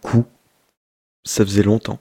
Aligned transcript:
coucou. 0.00 0.24
Ça 1.24 1.44
faisait 1.44 1.62
longtemps. 1.62 1.98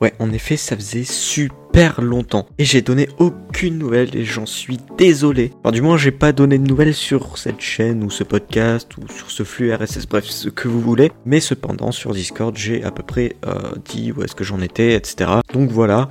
Ouais, 0.00 0.14
en 0.18 0.32
effet, 0.32 0.56
ça 0.56 0.74
faisait 0.74 1.04
super 1.04 2.00
longtemps. 2.00 2.48
Et 2.58 2.64
j'ai 2.64 2.82
donné 2.82 3.08
aucune 3.18 3.78
nouvelle 3.78 4.16
et 4.16 4.24
j'en 4.24 4.46
suis 4.46 4.78
désolé. 4.98 5.52
Enfin, 5.60 5.70
du 5.70 5.80
moins, 5.80 5.96
j'ai 5.96 6.10
pas 6.10 6.32
donné 6.32 6.58
de 6.58 6.66
nouvelles 6.66 6.94
sur 6.94 7.38
cette 7.38 7.60
chaîne 7.60 8.02
ou 8.02 8.10
ce 8.10 8.24
podcast 8.24 8.96
ou 8.96 9.06
sur 9.06 9.30
ce 9.30 9.44
flux 9.44 9.72
RSS, 9.72 10.08
bref, 10.08 10.24
ce 10.24 10.48
que 10.48 10.66
vous 10.66 10.80
voulez. 10.80 11.12
Mais 11.24 11.38
cependant, 11.38 11.92
sur 11.92 12.14
Discord, 12.14 12.56
j'ai 12.56 12.82
à 12.82 12.90
peu 12.90 13.04
près 13.04 13.36
euh, 13.46 13.74
dit 13.84 14.10
où 14.10 14.24
est-ce 14.24 14.34
que 14.34 14.42
j'en 14.42 14.60
étais, 14.60 14.94
etc. 14.94 15.30
Donc 15.52 15.70
voilà, 15.70 16.08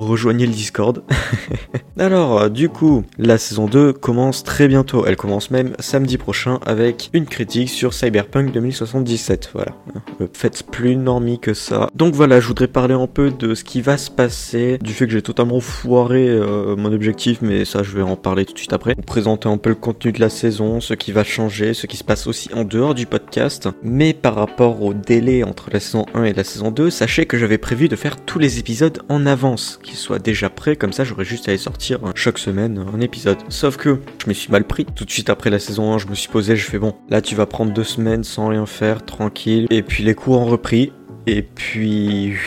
rejoignez 0.00 0.46
le 0.46 0.52
Discord. 0.52 1.02
Alors, 1.98 2.40
euh, 2.40 2.48
du 2.48 2.68
coup, 2.68 3.04
la 3.18 3.36
saison 3.36 3.66
2 3.66 3.92
commence 3.92 4.42
très 4.42 4.68
bientôt. 4.68 5.04
Elle 5.06 5.16
commence 5.16 5.50
même 5.50 5.74
samedi 5.78 6.16
prochain 6.16 6.58
avec 6.64 7.10
une 7.12 7.26
critique 7.26 7.68
sur 7.68 7.92
Cyberpunk 7.92 8.52
2077. 8.52 9.50
Voilà. 9.52 9.72
Euh, 10.20 10.26
faites 10.32 10.62
plus 10.62 10.96
normie 10.96 11.38
que 11.38 11.52
ça. 11.52 11.88
Donc 11.94 12.14
voilà, 12.14 12.40
je 12.40 12.46
voudrais 12.48 12.68
parler 12.68 12.94
un 12.94 13.06
peu 13.06 13.30
de 13.30 13.54
ce 13.54 13.64
qui 13.64 13.82
va 13.82 13.98
se 13.98 14.10
passer, 14.10 14.78
du 14.78 14.94
fait 14.94 15.06
que 15.06 15.12
j'ai 15.12 15.22
totalement 15.22 15.60
foiré 15.60 16.26
euh, 16.28 16.74
mon 16.76 16.92
objectif, 16.92 17.40
mais 17.42 17.66
ça, 17.66 17.82
je 17.82 17.94
vais 17.94 18.02
en 18.02 18.16
parler 18.16 18.46
tout 18.46 18.54
de 18.54 18.58
suite 18.58 18.72
après. 18.72 18.94
Présenter 18.94 19.48
un 19.48 19.58
peu 19.58 19.70
le 19.70 19.76
contenu 19.76 20.12
de 20.12 20.20
la 20.20 20.30
saison, 20.30 20.80
ce 20.80 20.94
qui 20.94 21.12
va 21.12 21.22
changer, 21.22 21.74
ce 21.74 21.86
qui 21.86 21.98
se 21.98 22.04
passe 22.04 22.26
aussi 22.26 22.48
en 22.54 22.64
dehors 22.64 22.94
du 22.94 23.04
podcast. 23.04 23.68
Mais 23.82 24.14
par 24.14 24.36
rapport 24.36 24.82
au 24.82 24.94
délai 24.94 25.44
entre 25.44 25.68
la 25.70 25.80
saison 25.80 26.06
1 26.14 26.24
et 26.24 26.32
la 26.32 26.44
saison 26.44 26.70
2, 26.70 26.88
sachez 26.88 27.26
que 27.26 27.36
j'avais 27.36 27.58
prévu 27.58 27.88
de 27.88 27.96
faire 27.96 28.16
tous 28.24 28.38
les 28.38 28.58
épisodes 28.58 29.02
en 29.10 29.26
avance 29.26 29.78
soit 29.96 30.18
déjà 30.18 30.50
prêt, 30.50 30.76
comme 30.76 30.92
ça 30.92 31.04
j'aurais 31.04 31.24
juste 31.24 31.48
à 31.48 31.52
les 31.52 31.58
sortir 31.58 32.00
chaque 32.14 32.38
semaine 32.38 32.84
un 32.94 33.00
épisode. 33.00 33.38
Sauf 33.48 33.76
que 33.76 34.00
je 34.22 34.28
me 34.28 34.34
suis 34.34 34.50
mal 34.50 34.64
pris. 34.64 34.84
Tout 34.84 35.04
de 35.04 35.10
suite 35.10 35.30
après 35.30 35.50
la 35.50 35.58
saison 35.58 35.92
1, 35.94 35.98
je 35.98 36.06
me 36.06 36.14
suis 36.14 36.28
posé, 36.28 36.56
je 36.56 36.64
fais 36.64 36.78
bon, 36.78 36.94
là 37.08 37.20
tu 37.20 37.34
vas 37.34 37.46
prendre 37.46 37.72
deux 37.72 37.84
semaines 37.84 38.24
sans 38.24 38.48
rien 38.48 38.66
faire, 38.66 39.04
tranquille. 39.04 39.66
Et 39.70 39.82
puis 39.82 40.04
les 40.04 40.14
cours 40.14 40.40
ont 40.40 40.46
repris. 40.46 40.92
Et 41.26 41.42
puis... 41.42 42.34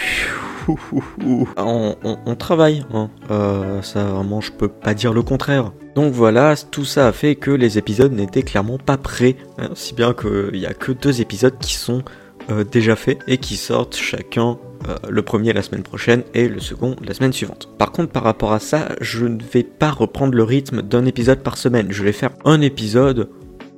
On, 1.58 2.36
travaille, 2.36 2.86
hein. 2.94 3.10
euh, 3.32 3.82
ça 3.82 4.06
vraiment 4.06 4.40
je 4.40 4.52
peux 4.52 4.70
pas 4.70 4.94
dire 4.94 5.14
le 5.14 5.22
contraire. 5.22 5.74
Donc 5.96 6.14
voilà, 6.14 6.56
tout 6.72 6.86
ça 6.86 7.08
a 7.08 7.12
fait 7.12 7.36
que 7.36 7.52
les 7.52 7.78
épisodes 7.78 8.14
n'étaient 8.14 8.44
clairement 8.44 8.78
pas 8.78 8.98
prêts, 8.98 9.36
hein. 9.58 9.70
si 9.76 9.94
bien 9.94 10.14
qu'il 10.14 10.56
y 10.56 10.66
a 10.66 10.74
que 10.74 10.92
deux 10.92 11.22
épisodes 11.22 11.58
qui 11.60 11.76
sont 11.76 12.04
euh, 12.50 12.64
déjà 12.64 12.96
faits 12.96 13.20
et 13.28 13.38
qui 13.38 13.56
sortent 13.56 13.96
chacun 13.96 14.58
euh, 14.88 14.96
le 15.10 15.22
premier 15.22 15.54
la 15.54 15.62
semaine 15.62 15.84
prochaine 15.84 16.24
et 16.34 16.48
le 16.48 16.60
second 16.60 16.96
la 17.06 17.14
semaine 17.14 17.34
suivante. 17.34 17.70
Par 17.78 17.92
contre, 17.92 18.12
par 18.12 18.24
rapport 18.24 18.54
à 18.54 18.60
ça, 18.60 18.90
je 19.00 19.26
ne 19.26 19.42
vais 19.42 19.64
pas 19.64 19.92
reprendre 19.92 20.34
le 20.34 20.44
rythme 20.44 20.82
d'un 20.82 21.06
épisode 21.06 21.40
par 21.40 21.58
semaine. 21.58 21.88
Je 21.92 22.04
vais 22.04 22.12
faire 22.12 22.32
un 22.46 22.62
épisode 22.62 23.30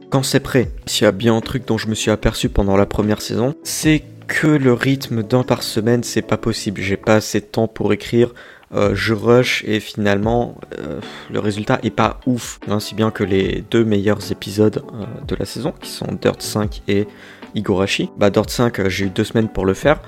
quand 0.09 0.23
c'est 0.23 0.39
prêt. 0.39 0.71
S'il 0.85 1.05
y 1.05 1.07
a 1.07 1.11
bien 1.11 1.35
un 1.35 1.41
truc 1.41 1.67
dont 1.67 1.77
je 1.77 1.87
me 1.87 1.95
suis 1.95 2.11
aperçu 2.11 2.49
pendant 2.49 2.77
la 2.77 2.85
première 2.85 3.21
saison, 3.21 3.53
c'est 3.63 4.03
que 4.27 4.47
le 4.47 4.73
rythme 4.73 5.23
d'un 5.23 5.43
par 5.43 5.63
semaine, 5.63 6.03
c'est 6.03 6.21
pas 6.21 6.37
possible. 6.37 6.81
J'ai 6.81 6.97
pas 6.97 7.15
assez 7.15 7.39
de 7.39 7.45
temps 7.45 7.67
pour 7.67 7.93
écrire. 7.93 8.33
Euh, 8.75 8.93
je 8.93 9.13
rush 9.13 9.63
et 9.65 9.79
finalement 9.79 10.57
euh, 10.79 10.99
le 11.31 11.39
résultat 11.39 11.79
est 11.83 11.91
pas 11.91 12.19
ouf. 12.25 12.59
Ainsi 12.67 12.93
bien 12.93 13.09
que 13.09 13.23
les 13.23 13.63
deux 13.71 13.85
meilleurs 13.85 14.31
épisodes 14.31 14.83
de 15.27 15.35
la 15.35 15.45
saison, 15.45 15.73
qui 15.79 15.89
sont 15.89 16.07
Dirt 16.21 16.41
5 16.41 16.81
et 16.87 17.07
Igorashi. 17.55 18.09
Bah 18.17 18.29
Dirt 18.29 18.49
5, 18.49 18.87
j'ai 18.89 19.05
eu 19.05 19.09
deux 19.09 19.23
semaines 19.23 19.49
pour 19.49 19.65
le 19.65 19.73
faire. 19.73 20.01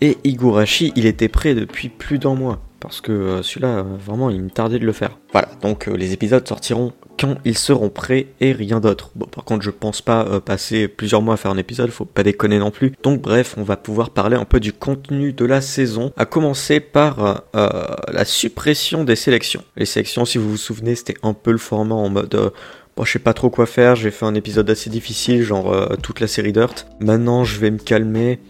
Et 0.00 0.18
Igurashi, 0.24 0.92
il 0.96 1.06
était 1.06 1.28
prêt 1.28 1.54
depuis 1.54 1.88
plus 1.88 2.18
d'un 2.18 2.34
mois. 2.34 2.60
Parce 2.82 3.00
que 3.00 3.12
euh, 3.12 3.42
celui-là, 3.42 3.78
euh, 3.78 3.82
vraiment, 4.04 4.28
il 4.28 4.42
me 4.42 4.50
tardait 4.50 4.80
de 4.80 4.84
le 4.84 4.92
faire. 4.92 5.18
Voilà, 5.30 5.48
donc 5.62 5.88
euh, 5.88 5.96
les 5.96 6.12
épisodes 6.12 6.46
sortiront 6.46 6.92
quand 7.18 7.36
ils 7.44 7.56
seront 7.56 7.90
prêts 7.90 8.26
et 8.40 8.52
rien 8.52 8.80
d'autre. 8.80 9.12
Bon, 9.14 9.26
par 9.26 9.44
contre, 9.44 9.62
je 9.62 9.70
pense 9.70 10.02
pas 10.02 10.40
passer 10.40 10.88
plusieurs 10.88 11.22
mois 11.22 11.34
à 11.34 11.36
faire 11.36 11.52
un 11.52 11.58
épisode, 11.58 11.90
faut 11.90 12.04
pas 12.04 12.24
déconner 12.24 12.58
non 12.58 12.72
plus. 12.72 12.92
Donc, 13.04 13.20
bref, 13.20 13.54
on 13.56 13.62
va 13.62 13.76
pouvoir 13.76 14.10
parler 14.10 14.36
un 14.36 14.44
peu 14.44 14.58
du 14.58 14.72
contenu 14.72 15.32
de 15.32 15.44
la 15.44 15.60
saison, 15.60 16.12
à 16.16 16.24
commencer 16.24 16.80
par 16.80 17.44
la 17.54 18.24
suppression 18.24 19.04
des 19.04 19.14
sélections. 19.14 19.62
Les 19.76 19.84
sélections, 19.84 20.24
si 20.24 20.38
vous 20.38 20.50
vous 20.50 20.56
souvenez, 20.56 20.94
c'était 20.94 21.16
un 21.22 21.34
peu 21.34 21.52
le 21.52 21.58
format 21.58 21.94
en 21.94 22.08
mode. 22.08 22.52
Bon, 22.96 23.04
je 23.04 23.12
sais 23.12 23.18
pas 23.18 23.34
trop 23.34 23.50
quoi 23.50 23.66
faire, 23.66 23.94
j'ai 23.94 24.10
fait 24.10 24.26
un 24.26 24.34
épisode 24.34 24.68
assez 24.68 24.90
difficile, 24.90 25.42
genre 25.42 25.96
toute 26.02 26.18
la 26.18 26.26
série 26.26 26.52
Dirt. 26.52 26.86
Maintenant, 26.98 27.44
je 27.44 27.60
vais 27.60 27.70
me 27.70 27.78
calmer 27.78 28.40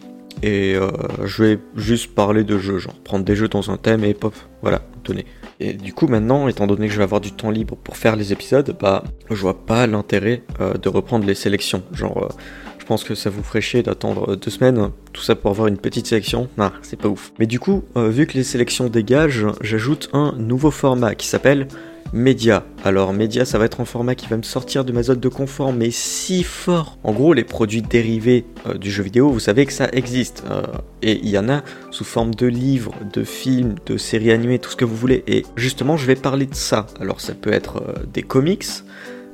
et 0.43 0.75
euh, 0.75 0.91
je 1.25 1.44
vais 1.44 1.59
juste 1.76 2.15
parler 2.15 2.44
de 2.44 2.59
jeux, 2.59 2.78
genre 2.78 2.94
prendre 3.04 3.25
des 3.25 3.37
jeux 3.37 3.48
dans 3.48 3.70
un 3.70 3.76
thème 3.76 4.04
et 4.04 4.15
pop, 4.15 4.34
voilà, 4.62 4.82
tenez. 5.04 5.26
Et 5.60 5.75
du 5.75 5.93
coup 5.93 6.06
maintenant, 6.06 6.48
étant 6.48 6.66
donné 6.66 6.87
que 6.87 6.93
je 6.93 6.98
vais 6.98 7.04
avoir 7.04 7.20
du 7.20 7.32
temps 7.32 7.50
libre 7.50 7.76
pour 7.76 7.97
faire 7.97 8.16
les 8.16 8.32
épisodes, 8.32 8.76
bah 8.81 9.04
je 9.31 9.37
vois 9.37 9.65
pas 9.66 9.87
l'intérêt 9.87 10.43
euh, 10.60 10.75
de 10.75 10.88
reprendre 10.88 11.26
les 11.26 11.34
sélections. 11.34 11.82
Genre, 11.93 12.25
euh, 12.25 12.28
je 12.78 12.84
pense 12.84 13.04
que 13.04 13.15
ça 13.15 13.31
vous 13.31 13.43
ferait 13.43 13.60
chier 13.60 13.82
d'attendre 13.82 14.34
deux 14.37 14.50
semaines, 14.50 14.91
tout 15.12 15.22
ça 15.22 15.37
pour 15.37 15.50
avoir 15.50 15.69
une 15.69 15.78
petite 15.78 16.06
sélection. 16.06 16.49
Non, 16.59 16.72
c'est 16.82 16.99
pas 16.99 17.09
ouf. 17.09 17.32
Mais 17.38 17.47
du 17.47 17.60
coup, 17.60 17.84
vu 17.94 18.26
que 18.26 18.34
les 18.34 18.43
sélections 18.43 18.88
dégagent, 18.88 19.47
j'ajoute 19.60 20.10
un 20.12 20.34
nouveau 20.37 20.72
format 20.72 21.14
qui 21.14 21.28
s'appelle 21.28 21.69
Média. 22.12 22.64
Alors 22.84 23.14
Média, 23.14 23.46
ça 23.46 23.58
va 23.58 23.64
être 23.64 23.80
un 23.80 23.86
format 23.86 24.14
qui 24.14 24.26
va 24.26 24.36
me 24.36 24.42
sortir 24.42 24.84
de 24.84 24.92
ma 24.92 25.02
zone 25.02 25.20
de 25.20 25.28
confort, 25.28 25.72
mais 25.72 25.90
si 25.90 26.42
fort. 26.42 26.98
En 27.04 27.12
gros, 27.12 27.32
les 27.32 27.44
produits 27.44 27.80
dérivés 27.80 28.44
euh, 28.66 28.74
du 28.74 28.90
jeu 28.90 29.02
vidéo, 29.02 29.30
vous 29.30 29.40
savez 29.40 29.64
que 29.64 29.72
ça 29.72 29.88
existe. 29.92 30.44
Euh, 30.50 30.62
et 31.00 31.18
il 31.22 31.30
y 31.30 31.38
en 31.38 31.48
a 31.48 31.62
sous 31.90 32.04
forme 32.04 32.34
de 32.34 32.46
livres, 32.46 32.94
de 33.12 33.24
films, 33.24 33.76
de 33.86 33.96
séries 33.96 34.30
animées, 34.30 34.58
tout 34.58 34.70
ce 34.70 34.76
que 34.76 34.84
vous 34.84 34.96
voulez. 34.96 35.24
Et 35.26 35.46
justement, 35.56 35.96
je 35.96 36.06
vais 36.06 36.14
parler 36.14 36.44
de 36.44 36.54
ça. 36.54 36.86
Alors 37.00 37.22
ça 37.22 37.32
peut 37.34 37.52
être 37.52 37.78
euh, 37.78 38.04
des 38.12 38.22
comics, 38.22 38.66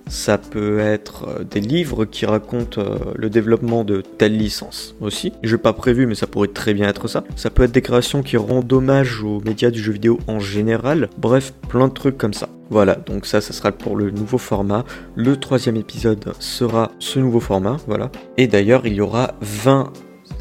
ça 0.06 0.38
peut 0.38 0.78
être 0.78 1.44
des 1.50 1.60
livres 1.60 2.04
qui 2.04 2.26
racontent 2.26 2.82
le 3.14 3.28
développement 3.28 3.84
de 3.84 4.00
telle 4.00 4.38
licence 4.38 4.94
aussi. 5.00 5.32
Je 5.42 5.56
n'ai 5.56 5.60
pas 5.60 5.74
prévu, 5.74 6.06
mais 6.06 6.14
ça 6.14 6.26
pourrait 6.26 6.48
très 6.48 6.72
bien 6.72 6.88
être 6.88 7.08
ça. 7.08 7.24
Ça 7.36 7.50
peut 7.50 7.64
être 7.64 7.72
des 7.72 7.82
créations 7.82 8.22
qui 8.22 8.38
rendent 8.38 8.72
hommage 8.72 9.22
aux 9.22 9.40
médias 9.40 9.70
du 9.70 9.82
jeu 9.82 9.92
vidéo 9.92 10.18
en 10.26 10.38
général. 10.38 11.10
Bref, 11.18 11.52
plein 11.68 11.88
de 11.88 11.92
trucs 11.92 12.16
comme 12.16 12.32
ça. 12.32 12.48
Voilà, 12.70 12.96
donc 12.96 13.26
ça, 13.26 13.40
ça 13.40 13.52
sera 13.52 13.72
pour 13.72 13.96
le 13.96 14.10
nouveau 14.10 14.38
format. 14.38 14.84
Le 15.14 15.36
troisième 15.36 15.76
épisode 15.76 16.32
sera 16.38 16.92
ce 16.98 17.18
nouveau 17.18 17.40
format, 17.40 17.78
voilà. 17.86 18.10
Et 18.36 18.46
d'ailleurs, 18.46 18.86
il 18.86 18.94
y 18.94 19.00
aura 19.00 19.34
20 19.40 19.92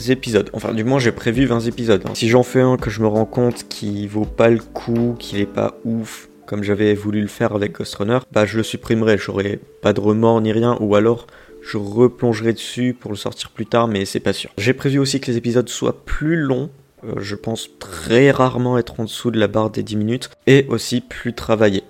épisodes. 0.10 0.50
Enfin, 0.54 0.74
du 0.74 0.84
moins, 0.84 1.00
j'ai 1.00 1.12
prévu 1.12 1.46
20 1.46 1.62
épisodes. 1.62 2.04
Hein. 2.06 2.12
Si 2.14 2.28
j'en 2.28 2.44
fais 2.44 2.62
un 2.62 2.78
que 2.78 2.90
je 2.90 3.02
me 3.02 3.08
rends 3.08 3.26
compte 3.26 3.68
qu'il 3.68 4.08
vaut 4.08 4.26
pas 4.26 4.50
le 4.50 4.60
coup, 4.60 5.16
qu'il 5.18 5.40
est 5.40 5.46
pas 5.46 5.80
ouf, 5.86 6.30
comme 6.46 6.64
j'avais 6.64 6.94
voulu 6.94 7.22
le 7.22 7.28
faire 7.28 7.54
avec 7.54 7.74
Ghost 7.74 7.96
Runner, 7.96 8.20
bah 8.32 8.46
je 8.46 8.58
le 8.58 8.64
supprimerai, 8.64 9.18
j'aurai 9.18 9.60
pas 9.82 9.94
de 9.94 10.00
remords 10.00 10.42
ni 10.42 10.52
rien, 10.52 10.78
ou 10.80 10.96
alors 10.96 11.28
je 11.62 11.78
replongerai 11.78 12.54
dessus 12.54 12.96
pour 12.98 13.12
le 13.12 13.18
sortir 13.18 13.50
plus 13.50 13.66
tard, 13.66 13.88
mais 13.88 14.06
c'est 14.06 14.22
pas 14.22 14.34
sûr. 14.34 14.50
J'ai 14.58 14.74
prévu 14.74 15.00
aussi 15.00 15.20
que 15.20 15.30
les 15.30 15.38
épisodes 15.38 15.68
soient 15.68 16.06
plus 16.06 16.38
longs, 16.38 16.70
euh, 17.04 17.16
je 17.18 17.36
pense 17.36 17.70
très 17.80 18.32
rarement 18.32 18.78
être 18.78 19.00
en 19.00 19.04
dessous 19.04 19.32
de 19.32 19.40
la 19.40 19.48
barre 19.48 19.70
des 19.70 19.84
10 19.84 19.98
minutes, 19.98 20.30
et 20.48 20.66
aussi 20.70 21.02
plus 21.02 21.34
travaillés, 21.34 21.84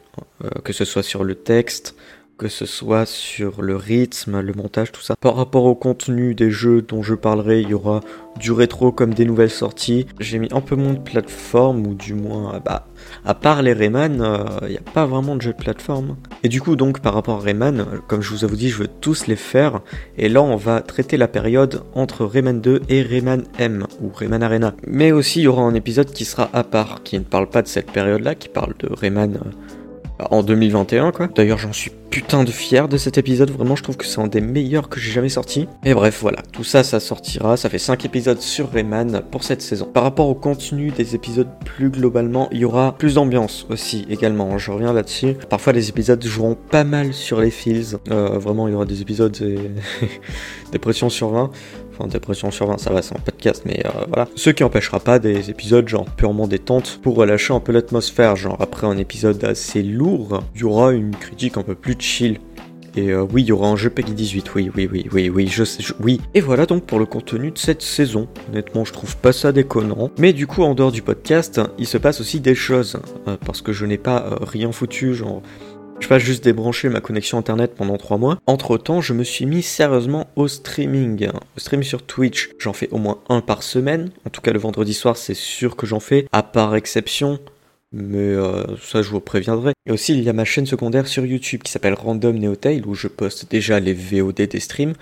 que 0.64 0.74
ce 0.74 0.86
soit 0.86 1.04
sur 1.04 1.24
le 1.24 1.36
texte, 1.36 1.96
que 2.38 2.48
ce 2.48 2.66
soit 2.66 3.06
sur 3.06 3.62
le 3.62 3.76
rythme, 3.76 4.40
le 4.40 4.54
montage, 4.54 4.92
tout 4.92 5.02
ça. 5.02 5.16
Par 5.16 5.36
rapport 5.36 5.66
au 5.66 5.74
contenu 5.74 6.36
des 6.36 6.52
jeux 6.52 6.82
dont 6.82 7.02
je 7.02 7.16
parlerai, 7.16 7.62
il 7.62 7.70
y 7.70 7.74
aura 7.74 8.02
du 8.40 8.52
rétro 8.52 8.92
comme 8.92 9.14
des 9.14 9.26
nouvelles 9.26 9.50
sorties. 9.50 10.06
J'ai 10.20 10.38
mis 10.38 10.48
un 10.52 10.62
peu 10.62 10.76
moins 10.76 10.94
de 10.94 11.00
plateforme, 11.00 11.88
ou 11.88 11.96
du 11.96 12.14
moins, 12.14 12.62
bah, 12.64 12.86
à 13.26 13.34
part 13.34 13.64
les 13.64 13.74
Rayman, 13.74 14.16
il 14.16 14.66
euh, 14.66 14.70
n'y 14.70 14.78
a 14.78 14.82
pas 14.82 15.08
vraiment 15.08 15.36
de 15.36 15.42
jeu 15.42 15.54
de 15.54 15.58
plateforme. 15.58 16.16
Et 16.44 16.50
du 16.50 16.62
coup, 16.62 16.76
donc, 16.76 17.00
par 17.00 17.16
rapport 17.16 17.40
à 17.40 17.42
Rayman, 17.42 17.86
comme 18.08 18.22
je 18.22 18.30
vous 18.30 18.46
ai 18.46 18.56
dit, 18.56 18.70
je 18.70 18.78
veux 18.78 18.88
tous 18.88 19.26
les 19.26 19.36
faire. 19.36 19.82
Et 20.18 20.30
là, 20.30 20.44
on 20.44 20.58
va 20.58 20.82
traiter 20.82 21.18
la 21.18 21.28
période 21.28 21.82
entre 21.96 22.24
Rayman 22.24 22.62
2 22.62 22.84
et 22.90 23.02
Rayman 23.02 23.46
M, 23.58 23.88
ou 24.00 24.12
Rayman 24.14 24.44
Arena. 24.44 24.76
Mais 24.86 25.12
aussi, 25.12 25.40
il 25.40 25.44
y 25.44 25.48
aura 25.48 25.64
un 25.64 25.74
épisode 25.74 26.12
qui 26.12 26.26
sera 26.26 26.50
à 26.54 26.64
part, 26.64 27.02
qui 27.04 27.18
ne 27.18 27.24
parle 27.24 27.50
pas 27.50 27.64
de 27.64 27.68
cette 27.68 27.92
période-là, 27.92 28.36
qui 28.36 28.50
parle 28.50 28.76
de 28.78 28.94
Rayman 28.94 29.40
euh, 29.44 29.50
en 30.20 30.44
2021 30.44 31.12
quoi. 31.12 31.28
D'ailleurs 31.28 31.58
j'en 31.58 31.74
suis 31.74 31.92
putain 32.18 32.44
de 32.44 32.50
fier 32.50 32.88
de 32.88 32.98
cet 32.98 33.20
épisode, 33.20 33.52
vraiment 33.52 33.76
je 33.76 33.84
trouve 33.84 33.96
que 33.96 34.04
c'est 34.04 34.20
un 34.20 34.26
des 34.26 34.42
meilleurs 34.42 34.90
que 34.90 35.00
j'ai 35.00 35.12
jamais 35.12 35.30
sorti. 35.30 35.68
Et 35.86 35.94
bref 35.94 36.18
voilà, 36.20 36.42
tout 36.52 36.64
ça 36.64 36.84
ça 36.84 37.00
sortira, 37.00 37.58
ça 37.58 37.70
fait 37.70 37.78
5 37.78 38.06
épisodes 38.06 38.42
sur 38.42 38.72
Rayman 38.72 39.22
pour 39.30 39.44
cette 39.44 39.62
saison. 39.62 39.86
Par 39.86 40.02
rapport 40.02 40.28
au 40.28 40.34
contenu 40.34 40.90
des 40.90 41.14
épisodes 41.14 41.50
plus 41.64 41.92
globalement, 41.92 42.50
il 42.52 42.58
y 42.58 42.66
aura 42.66 42.98
plus 42.98 43.14
d'ambiance 43.14 43.68
aussi 43.70 44.08
également, 44.10 44.58
je 44.58 44.72
reviens 44.72 44.94
là-dessus. 44.94 45.36
Parfois 45.48 45.74
les 45.74 45.90
épisodes 45.90 46.26
joueront 46.26 46.56
pas 46.56 46.84
mal 46.84 47.14
sur 47.14 47.40
les 47.40 47.52
feels, 47.52 48.00
euh, 48.10 48.40
vraiment 48.40 48.68
il 48.68 48.72
y 48.72 48.76
aura 48.76 48.86
des 48.86 49.04
épisodes 49.04 49.38
et 49.40 49.60
des 50.72 50.80
pressions 50.80 51.12
sur 51.12 51.30
20. 51.30 51.52
Enfin, 52.00 52.08
dépression 52.08 52.52
sur 52.52 52.68
20, 52.68 52.78
ça 52.78 52.92
va, 52.94 53.02
c'est 53.02 53.16
un 53.16 53.20
podcast, 53.20 53.64
mais 53.66 53.82
euh, 53.86 54.06
voilà. 54.08 54.28
Ce 54.36 54.52
qui 54.52 54.64
empêchera 54.64 55.00
pas 55.00 55.18
des 55.18 55.50
épisodes 55.50 55.88
genre 55.88 56.06
purement 56.06 56.48
détente 56.48 57.00
pour 57.02 57.16
relâcher 57.16 57.54
un 57.54 57.60
peu 57.60 57.72
l'atmosphère. 57.72 58.36
Genre 58.36 58.56
après 58.60 58.86
un 58.86 58.98
épisode 58.98 59.44
assez 59.44 59.82
lourd, 59.82 60.44
il 60.54 60.62
y 60.62 60.64
aura 60.64 60.92
une 60.92 61.16
critique 61.16 61.58
un 61.58 61.64
peu 61.64 61.74
plus 61.74 61.96
chill. 62.08 62.40
Et 62.96 63.12
euh, 63.12 63.28
oui, 63.32 63.44
il 63.44 63.48
y 63.48 63.52
aura 63.52 63.68
un 63.68 63.76
jeu 63.76 63.92
Peggy 63.92 64.14
18, 64.14 64.56
oui, 64.56 64.72
oui, 64.76 64.90
oui, 64.92 65.08
oui, 65.12 65.30
oui, 65.30 65.48
je 65.48 65.64
sais, 65.64 65.84
oui. 66.00 66.20
Et 66.34 66.42
voilà 66.42 66.66
donc 66.66 66.86
pour 66.86 66.98
le 66.98 67.06
contenu 67.06 67.52
de 67.52 67.58
cette 67.58 67.84
saison. 67.84 68.28
Honnêtement, 68.50 68.86
je 68.86 68.94
trouve 68.94 69.16
pas 69.18 69.34
ça 69.34 69.52
déconnant. 69.52 70.10
Mais 70.18 70.34
du 70.34 70.48
coup, 70.48 70.64
en 70.64 70.74
dehors 70.74 70.92
du 70.92 71.04
podcast, 71.04 71.62
il 71.78 71.86
se 71.86 72.00
passe 72.00 72.22
aussi 72.22 72.40
des 72.40 72.56
choses. 72.56 73.00
Euh, 73.28 73.38
parce 73.46 73.62
que 73.62 73.72
je 73.72 73.86
n'ai 73.86 74.00
pas 74.00 74.40
rien 74.42 74.72
foutu, 74.72 75.14
genre 75.14 75.44
Je 76.00 76.08
pas 76.08 76.18
juste 76.18 76.44
débrancher 76.44 76.90
ma 76.90 77.00
connexion 77.00 77.38
internet 77.38 77.76
pendant 77.76 77.98
3 77.98 78.18
mois. 78.18 78.40
Entre 78.48 78.78
temps, 78.78 79.02
je 79.02 79.14
me 79.14 79.24
suis 79.24 79.46
mis 79.46 79.62
sérieusement 79.62 80.28
au 80.36 80.48
streaming. 80.48 81.28
Au 81.28 81.60
stream 81.60 81.84
sur 81.84 82.02
Twitch, 82.02 82.50
j'en 82.58 82.74
fais 82.74 82.90
au 82.90 82.98
moins 82.98 83.20
un 83.30 83.42
par 83.42 83.62
semaine. 83.62 84.10
En 84.26 84.32
tout 84.32 84.42
cas, 84.42 84.54
le 84.54 84.60
vendredi 84.60 84.96
soir, 84.96 85.18
c'est 85.18 85.36
sûr 85.36 85.76
que 85.76 85.86
j'en 85.86 86.00
fais. 86.00 86.28
À 86.32 86.42
part 86.42 86.76
exception, 86.76 87.38
mais 87.92 88.18
euh, 88.18 88.64
ça 88.82 89.02
je 89.02 89.10
vous 89.10 89.20
préviendrai. 89.20 89.74
Et 89.86 89.92
aussi 89.92 90.14
il 90.14 90.24
y 90.24 90.30
a 90.30 90.34
ma 90.34 90.46
chaîne 90.46 90.66
secondaire 90.66 91.08
sur 91.08 91.26
YouTube 91.26 91.62
qui 91.64 91.72
s'appelle 91.72 91.94
Random 91.94 92.38
Neotail 92.38 92.84
où 92.86 92.94
je 92.94 93.08
poste 93.08 93.50
déjà 93.50 93.80
les 93.80 93.94
VOD 93.94 94.36
des 94.36 94.60
streams 94.60 94.94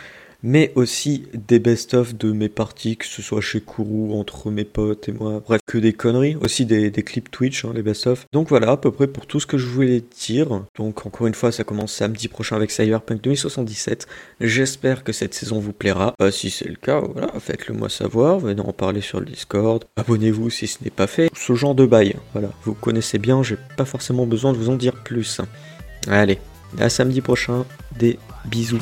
mais 0.45 0.71
aussi 0.75 1.23
des 1.33 1.57
best-of 1.57 2.15
de 2.15 2.31
mes 2.31 2.49
parties, 2.49 2.97
que 2.97 3.07
ce 3.07 3.23
soit 3.23 3.41
chez 3.41 3.61
Kourou, 3.61 4.13
entre 4.13 4.51
mes 4.51 4.63
potes 4.63 5.09
et 5.09 5.11
moi, 5.11 5.41
bref, 5.43 5.59
que 5.65 5.79
des 5.79 5.91
conneries, 5.91 6.35
aussi 6.35 6.65
des, 6.65 6.91
clips 6.91 7.31
Twitch, 7.31 7.65
hein, 7.65 7.71
les 7.73 7.81
best-of. 7.81 8.27
Donc 8.31 8.49
voilà, 8.49 8.71
à 8.71 8.77
peu 8.77 8.91
près 8.91 9.07
pour 9.07 9.25
tout 9.25 9.39
ce 9.39 9.47
que 9.47 9.57
je 9.57 9.65
voulais 9.65 10.03
dire. 10.19 10.47
Donc 10.77 11.07
encore 11.07 11.25
une 11.25 11.33
fois, 11.33 11.51
ça 11.51 11.63
commence 11.63 11.91
samedi 11.91 12.27
prochain 12.27 12.55
avec 12.55 12.69
Cyberpunk 12.69 13.21
2077. 13.23 14.05
J'espère 14.39 15.03
que 15.03 15.11
cette 15.13 15.33
saison 15.33 15.59
vous 15.59 15.73
plaira. 15.73 16.13
Euh, 16.21 16.29
si 16.29 16.51
c'est 16.51 16.69
le 16.69 16.75
cas, 16.75 16.99
voilà, 16.99 17.33
faites-le 17.39 17.73
moi 17.73 17.89
savoir, 17.89 18.37
venez 18.37 18.61
en 18.61 18.71
parler 18.71 19.01
sur 19.01 19.19
le 19.19 19.25
Discord, 19.25 19.83
abonnez-vous 19.95 20.51
si 20.51 20.67
ce 20.67 20.83
n'est 20.83 20.91
pas 20.91 21.07
fait. 21.07 21.31
Ce 21.35 21.55
genre 21.55 21.73
de 21.73 21.87
bail, 21.87 22.17
voilà, 22.33 22.51
vous 22.65 22.75
connaissez 22.75 23.17
bien, 23.17 23.41
j'ai 23.41 23.57
pas 23.77 23.85
forcément 23.85 24.27
besoin 24.27 24.53
de 24.53 24.57
vous 24.57 24.69
en 24.69 24.75
dire 24.75 24.93
plus. 24.93 25.41
Allez, 26.07 26.37
à 26.77 26.89
samedi 26.89 27.21
prochain, 27.21 27.65
des 27.97 28.19
bisous. 28.45 28.81